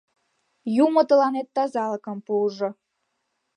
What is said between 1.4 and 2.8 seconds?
тазалыкым пуыжо.